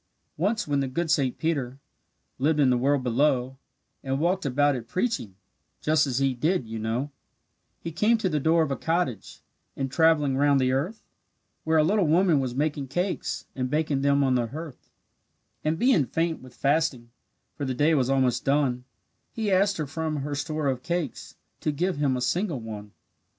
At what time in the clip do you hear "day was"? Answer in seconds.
17.75-18.09